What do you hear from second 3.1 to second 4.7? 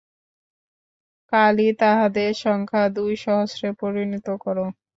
সহস্রে পরিণতি কর।